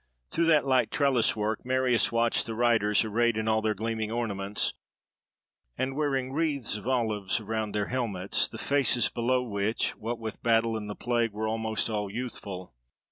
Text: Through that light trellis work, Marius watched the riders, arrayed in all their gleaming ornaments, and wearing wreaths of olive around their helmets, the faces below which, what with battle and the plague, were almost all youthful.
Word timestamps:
Through 0.31 0.47
that 0.47 0.65
light 0.65 0.89
trellis 0.89 1.35
work, 1.35 1.63
Marius 1.63 2.11
watched 2.11 2.47
the 2.47 2.55
riders, 2.55 3.05
arrayed 3.05 3.37
in 3.37 3.47
all 3.47 3.61
their 3.61 3.75
gleaming 3.75 4.09
ornaments, 4.09 4.73
and 5.77 5.95
wearing 5.95 6.33
wreaths 6.33 6.75
of 6.75 6.87
olive 6.87 7.29
around 7.39 7.73
their 7.75 7.89
helmets, 7.89 8.47
the 8.47 8.57
faces 8.57 9.09
below 9.09 9.43
which, 9.43 9.91
what 9.97 10.17
with 10.17 10.41
battle 10.41 10.75
and 10.75 10.89
the 10.89 10.95
plague, 10.95 11.33
were 11.33 11.47
almost 11.47 11.87
all 11.87 12.09
youthful. 12.09 12.73